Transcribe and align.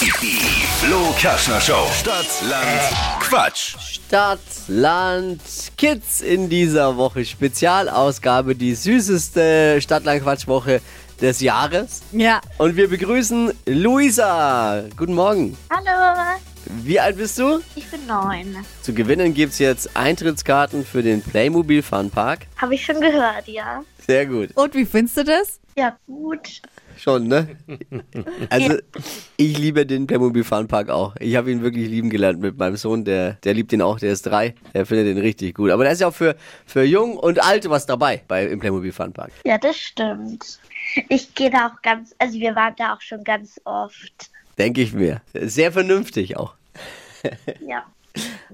Die 0.00 0.06
Flo 0.06 1.14
Kaschner 1.20 1.60
Show. 1.60 1.86
Stadt, 1.92 2.24
Land, 2.48 3.20
Quatsch. 3.20 3.76
Stadt, 3.78 4.38
Land, 4.66 5.42
Kids 5.76 6.22
in 6.22 6.48
dieser 6.48 6.96
Woche. 6.96 7.22
Spezialausgabe, 7.24 8.54
die 8.56 8.74
süßeste 8.74 9.78
Stadtland-Quatsch-Woche 9.82 10.80
des 11.20 11.40
Jahres. 11.40 12.00
Ja, 12.12 12.40
Und 12.56 12.76
wir 12.76 12.88
begrüßen 12.88 13.52
Luisa. 13.66 14.84
Guten 14.96 15.12
Morgen. 15.14 15.56
Hallo, 15.68 16.18
Wie 16.82 16.98
alt 16.98 17.18
bist 17.18 17.38
du? 17.38 17.60
ich 17.76 17.86
bin 17.90 18.06
neun. 18.06 18.56
Zu 18.80 18.94
gewinnen 18.94 19.34
gibt 19.34 19.52
es 19.52 19.58
jetzt 19.58 19.94
Eintrittskarten 19.94 20.86
für 20.86 21.02
den 21.02 21.20
Playmobil 21.20 21.82
Fun 21.82 22.08
Park. 22.10 22.46
Habe 22.56 22.74
ich 22.74 22.84
schon 22.86 23.00
gehört, 23.02 23.46
ja. 23.48 23.82
Sehr 24.06 24.24
gut. 24.24 24.48
und 24.54 24.74
wie 24.74 24.86
findest 24.86 25.18
du 25.18 25.24
das? 25.24 25.60
Ja, 25.76 25.94
gut. 26.06 26.62
Schon, 27.00 27.28
ne? 27.28 27.56
Also, 28.50 28.76
ich 29.38 29.56
liebe 29.56 29.86
den 29.86 30.06
Playmobil 30.06 30.44
Fun 30.44 30.68
Park 30.68 30.90
auch. 30.90 31.16
Ich 31.18 31.36
habe 31.36 31.50
ihn 31.50 31.62
wirklich 31.62 31.88
lieben 31.88 32.10
gelernt 32.10 32.40
mit 32.40 32.58
meinem 32.58 32.76
Sohn. 32.76 33.04
Der, 33.04 33.34
der 33.44 33.54
liebt 33.54 33.72
ihn 33.72 33.80
auch, 33.80 33.98
der 33.98 34.12
ist 34.12 34.26
drei. 34.26 34.54
Der 34.74 34.84
findet 34.84 35.06
ihn 35.06 35.18
richtig 35.18 35.54
gut. 35.54 35.70
Aber 35.70 35.84
da 35.84 35.90
ist 35.90 36.00
ja 36.00 36.08
auch 36.08 36.14
für, 36.14 36.36
für 36.66 36.82
Jung 36.82 37.16
und 37.16 37.42
Alt 37.42 37.70
was 37.70 37.86
dabei 37.86 38.22
bei, 38.28 38.46
im 38.46 38.60
Playmobil 38.60 38.92
Fun 38.92 39.12
Park. 39.14 39.30
Ja, 39.44 39.56
das 39.56 39.78
stimmt. 39.78 40.58
Ich 41.08 41.34
gehe 41.34 41.50
da 41.50 41.68
auch 41.68 41.82
ganz, 41.82 42.14
also 42.18 42.38
wir 42.38 42.54
waren 42.54 42.74
da 42.76 42.94
auch 42.94 43.00
schon 43.00 43.24
ganz 43.24 43.58
oft. 43.64 44.30
Denke 44.58 44.82
ich 44.82 44.92
mir. 44.92 45.22
Sehr 45.32 45.72
vernünftig 45.72 46.36
auch. 46.36 46.54
Ja. 47.66 47.84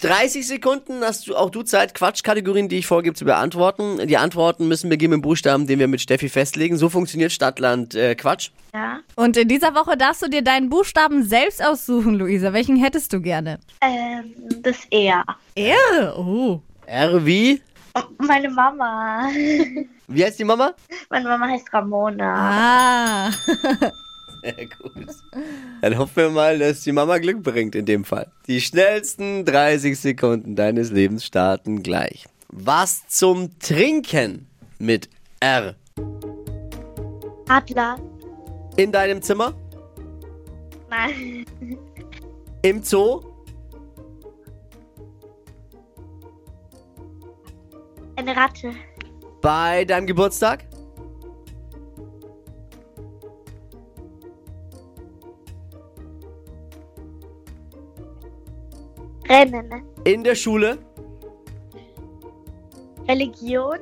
30 0.00 0.46
Sekunden 0.46 1.02
hast 1.02 1.26
du 1.26 1.34
auch 1.36 1.50
du 1.50 1.62
Zeit, 1.62 1.94
Quatschkategorien, 1.94 2.68
die 2.68 2.78
ich 2.78 2.86
vorgebe, 2.86 3.14
zu 3.14 3.24
beantworten. 3.24 4.06
Die 4.06 4.16
Antworten 4.16 4.68
müssen 4.68 4.88
beginnen 4.88 5.14
mit 5.14 5.22
Buchstaben, 5.22 5.66
den 5.66 5.78
wir 5.78 5.88
mit 5.88 6.00
Steffi 6.00 6.28
festlegen. 6.28 6.76
So 6.76 6.88
funktioniert 6.88 7.32
Stadtland 7.32 7.94
äh, 7.94 8.14
Quatsch. 8.14 8.50
Ja. 8.72 9.00
Und 9.16 9.36
in 9.36 9.48
dieser 9.48 9.74
Woche 9.74 9.96
darfst 9.96 10.22
du 10.22 10.28
dir 10.28 10.42
deinen 10.42 10.68
Buchstaben 10.68 11.24
selbst 11.24 11.64
aussuchen, 11.64 12.14
Luisa. 12.14 12.52
Welchen 12.52 12.76
hättest 12.76 13.12
du 13.12 13.20
gerne? 13.20 13.58
Ähm, 13.80 14.34
das 14.62 14.76
er. 14.90 15.24
R. 15.54 16.18
Oh. 16.18 16.60
R 16.86 17.26
wie? 17.26 17.60
Meine 18.18 18.48
Mama. 18.50 19.28
Wie 20.06 20.24
heißt 20.24 20.38
die 20.38 20.44
Mama? 20.44 20.72
Meine 21.10 21.28
Mama 21.28 21.48
heißt 21.48 21.72
Ramona. 21.72 23.28
Ah. 23.28 23.30
Gut. 24.56 25.08
Dann 25.82 25.98
hoffen 25.98 26.16
wir 26.16 26.30
mal, 26.30 26.58
dass 26.58 26.82
die 26.82 26.92
Mama 26.92 27.18
Glück 27.18 27.42
bringt 27.42 27.74
in 27.74 27.86
dem 27.86 28.04
Fall. 28.04 28.30
Die 28.46 28.60
schnellsten 28.60 29.44
30 29.44 29.98
Sekunden 29.98 30.56
deines 30.56 30.90
Lebens 30.90 31.24
starten 31.24 31.82
gleich. 31.82 32.26
Was 32.48 33.06
zum 33.08 33.58
Trinken 33.58 34.46
mit 34.78 35.08
R? 35.40 35.74
Adler. 37.48 37.96
In 38.76 38.92
deinem 38.92 39.22
Zimmer? 39.22 39.54
Nein. 40.90 41.44
Im 42.62 42.82
Zoo? 42.82 43.20
Eine 48.16 48.34
Ratte. 48.34 48.72
Bei 49.40 49.84
deinem 49.84 50.06
Geburtstag? 50.06 50.67
Rennen. 59.28 59.82
In 60.04 60.24
der 60.24 60.34
Schule? 60.34 60.78
Religion. 63.06 63.78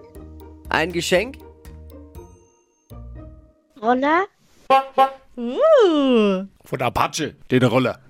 Ein 0.69 0.93
Geschenk? 0.93 1.39
Roller. 3.81 4.25
Uh. 5.37 6.45
Von 6.65 6.83
Apache, 6.83 7.37
den 7.51 7.63
Roller. 7.63 8.01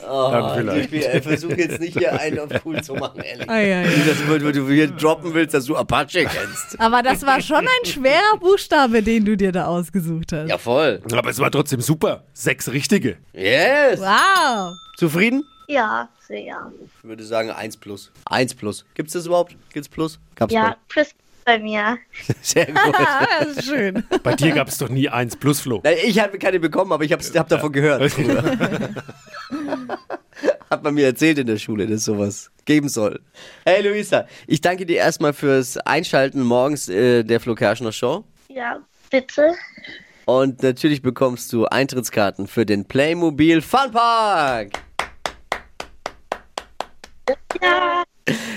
Dann 0.00 0.58
vielleicht. 0.58 0.92
Ich 0.92 1.06
äh, 1.06 1.20
versuche 1.20 1.54
jetzt 1.54 1.80
nicht 1.80 1.98
hier 1.98 2.18
einen 2.18 2.38
auf 2.38 2.48
cool 2.64 2.80
zu 2.82 2.94
machen, 2.94 3.20
ehrlich. 3.20 3.50
Ei, 3.50 3.74
ei. 3.74 3.86
Nicht, 3.86 4.08
dass 4.08 4.18
du, 4.40 4.52
du 4.52 4.68
hier 4.68 4.86
droppen 4.88 5.34
willst, 5.34 5.52
dass 5.52 5.66
du 5.66 5.76
Apache 5.76 6.24
kennst. 6.24 6.80
Aber 6.80 7.02
das 7.02 7.26
war 7.26 7.42
schon 7.42 7.66
ein 7.66 7.84
schwerer 7.84 8.38
Buchstabe, 8.40 9.02
den 9.02 9.24
du 9.24 9.36
dir 9.36 9.52
da 9.52 9.66
ausgesucht 9.66 10.32
hast. 10.32 10.48
Ja, 10.48 10.56
voll. 10.56 11.02
Aber 11.12 11.28
es 11.28 11.38
war 11.38 11.50
trotzdem 11.50 11.80
super. 11.80 12.24
Sechs 12.32 12.70
richtige. 12.70 13.18
Yes. 13.34 14.00
Wow. 14.00 14.72
Zufrieden? 14.96 15.44
Ja, 15.68 16.08
sehr. 16.26 16.72
Ich 16.82 17.04
würde 17.04 17.22
sagen 17.24 17.50
1 17.50 17.76
plus. 17.76 18.10
1 18.24 18.54
plus. 18.54 18.84
Gibt's 18.94 19.12
das 19.12 19.26
überhaupt? 19.26 19.54
Gibt's 19.72 19.88
plus? 19.88 20.18
Gab's 20.34 20.52
Ja, 20.52 20.62
mal. 20.62 20.76
plus 20.88 21.08
bei 21.44 21.58
mir. 21.58 21.98
Sehr 22.42 22.66
gut. 22.66 22.76
Das 23.40 23.48
ist 23.56 23.64
schön. 23.64 24.02
Bei 24.22 24.34
dir 24.34 24.52
gab 24.52 24.68
es 24.68 24.76
doch 24.78 24.88
nie 24.90 25.08
eins 25.08 25.34
plus 25.36 25.60
Flo. 25.60 25.80
Nein, 25.84 25.96
Ich 26.04 26.18
habe 26.20 26.38
keine 26.38 26.60
bekommen, 26.60 26.92
aber 26.92 27.04
ich 27.04 27.12
habe 27.12 27.22
hab 27.22 27.48
davon 27.48 27.72
gehört. 27.72 28.02
Hat 30.70 30.82
man 30.82 30.94
mir 30.94 31.06
erzählt 31.06 31.38
in 31.38 31.46
der 31.46 31.56
Schule, 31.58 31.86
dass 31.86 31.96
es 31.96 32.04
sowas 32.04 32.50
geben 32.66 32.88
soll. 32.90 33.20
Hey 33.64 33.82
Luisa, 33.82 34.26
ich 34.46 34.60
danke 34.60 34.84
dir 34.84 34.96
erstmal 34.98 35.32
fürs 35.32 35.78
Einschalten 35.78 36.42
morgens 36.42 36.88
äh, 36.90 37.22
der 37.24 37.40
Flo 37.40 37.54
Kerschner 37.54 37.92
Show. 37.92 38.24
Ja, 38.48 38.80
bitte. 39.10 39.54
Und 40.26 40.62
natürlich 40.62 41.00
bekommst 41.00 41.50
du 41.54 41.64
Eintrittskarten 41.64 42.46
für 42.46 42.66
den 42.66 42.84
Playmobil 42.84 43.62
Fun 43.62 43.90
Park. 43.92 44.72
Ja. 47.62 48.04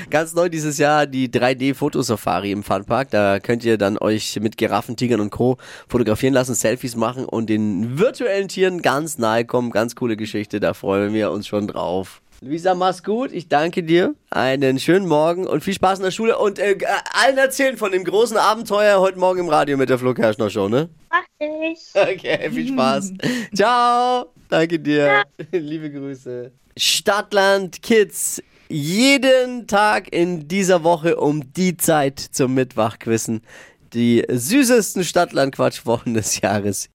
Ganz 0.10 0.34
neu 0.34 0.50
dieses 0.50 0.78
Jahr 0.78 1.06
die 1.08 1.30
3D-Fotosafari 1.30 2.52
im 2.52 2.64
Funpark. 2.64 3.10
Da 3.12 3.40
könnt 3.40 3.64
ihr 3.64 3.78
dann 3.78 3.98
euch 3.98 4.38
mit 4.42 4.58
Giraffen, 4.58 4.98
Tigern 4.98 5.22
und 5.22 5.30
Co. 5.30 5.58
fotografieren 5.88 6.34
lassen, 6.34 6.56
Selfies 6.56 6.96
machen 6.96 7.26
und 7.26 7.50
den 7.50 7.98
virtuellen 7.98 8.50
Tieren 8.50 8.82
ganz 8.82 9.18
nahe 9.18 9.46
kommen. 9.46 9.72
Ganz 9.72 9.96
coole 9.96 10.18
Geschichte, 10.18 10.60
da 10.60 10.74
freuen 10.74 11.14
wir 11.14 11.32
uns 11.32 11.48
schon 11.48 11.68
drauf. 11.68 12.22
Luisa, 12.44 12.74
mach's 12.74 13.04
gut. 13.04 13.32
Ich 13.32 13.50
danke 13.50 13.84
dir. 13.84 14.16
Einen 14.32 14.80
schönen 14.80 15.08
Morgen 15.08 15.46
und 15.46 15.64
viel 15.64 15.76
Spaß 15.76 16.00
in 16.00 16.06
der 16.06 16.12
Schule. 16.12 16.40
Und 16.40 16.58
äh, 16.58 16.76
allen 17.14 17.38
erzählen 17.38 17.78
von 17.78 17.92
dem 17.92 18.04
großen 18.04 18.36
Abenteuer 18.36 19.00
heute 19.00 19.20
Morgen 19.20 19.42
im 19.42 19.50
Radio 19.50 19.78
mit 19.78 19.92
der 19.92 20.00
Flo 20.00 20.16
Kerschner 20.16 20.50
Show, 20.50 20.68
ne? 20.68 20.90
Mach 21.12 21.22
ich. 21.40 21.80
Okay, 21.94 22.50
viel 22.50 22.68
Spaß. 22.70 23.14
Ciao. 23.56 24.34
Danke 24.50 24.80
dir. 24.80 25.24
Liebe 25.52 25.92
Grüße. 25.92 26.52
Stadtland 26.76 27.82
Kids. 27.84 28.42
Jeden 28.72 29.68
Tag 29.68 30.14
in 30.14 30.48
dieser 30.48 30.86
Woche 30.86 31.18
um 31.18 31.52
die 31.52 31.76
Zeit 31.76 32.22
zum 32.22 32.54
Mittwachquissen. 32.54 33.42
Die 33.94 34.26
süßesten 34.30 35.04
Stadtland-Quatschwochen 35.04 36.14
des 36.14 36.40
Jahres. 36.40 36.88